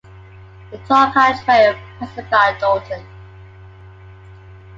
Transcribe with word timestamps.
The 0.71 0.79
Tarka 0.79 1.45
Trail 1.45 1.75
passes 1.99 2.25
by 2.31 2.57
Dolton. 2.59 3.05